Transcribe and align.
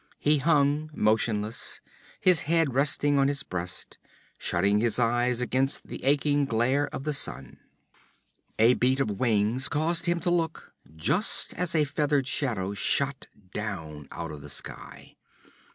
He 0.17 0.39
hung 0.39 0.89
motionless, 0.95 1.79
his 2.19 2.41
head 2.49 2.73
resting 2.73 3.19
on 3.19 3.27
his 3.27 3.43
breast, 3.43 3.99
shutting 4.39 4.79
his 4.79 4.97
eyes 4.97 5.41
against 5.41 5.85
the 5.85 6.03
aching 6.03 6.45
glare 6.45 6.87
of 6.87 7.03
the 7.03 7.13
sun. 7.13 7.59
A 8.57 8.73
beat 8.73 8.99
of 8.99 9.19
wings 9.19 9.69
caused 9.69 10.07
him 10.07 10.19
to 10.21 10.31
look, 10.31 10.73
just 10.95 11.53
as 11.53 11.75
a 11.75 11.83
feathered 11.83 12.25
shadow 12.25 12.73
shot 12.73 13.27
down 13.53 14.07
out 14.09 14.31
of 14.31 14.41
the 14.41 14.49
sky. 14.49 15.17